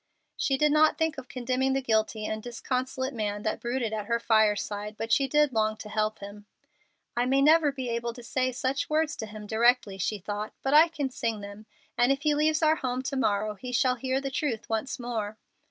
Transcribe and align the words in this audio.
She 0.35 0.57
did 0.57 0.71
not 0.71 0.97
think 0.97 1.19
of 1.19 1.27
condemning 1.27 1.73
the 1.73 1.79
guilty 1.83 2.25
and 2.25 2.41
disconsolate 2.41 3.13
man 3.13 3.43
that 3.43 3.59
brooded 3.59 3.93
at 3.93 4.07
her 4.07 4.19
fireside, 4.19 4.95
but 4.97 5.11
she 5.11 5.27
did 5.27 5.53
long 5.53 5.77
to 5.77 5.89
help 5.89 6.17
him. 6.21 6.47
"I 7.15 7.27
may 7.27 7.39
never 7.39 7.71
be 7.71 7.87
able 7.89 8.11
to 8.13 8.23
say 8.23 8.51
such 8.51 8.89
words 8.89 9.15
to 9.17 9.27
him 9.27 9.45
directly," 9.45 9.99
she 9.99 10.17
thought, 10.17 10.53
"but 10.63 10.73
I 10.73 10.87
can 10.87 11.11
sing 11.11 11.41
them, 11.41 11.67
and 11.99 12.11
if 12.11 12.23
he 12.23 12.33
leaves 12.33 12.63
our 12.63 12.77
home 12.77 13.03
to 13.03 13.15
morrow 13.15 13.53
he 13.53 13.71
shall 13.71 13.93
hear 13.93 14.19
the 14.19 14.31
truth 14.31 14.67
once 14.69 14.97
more." 14.97 15.37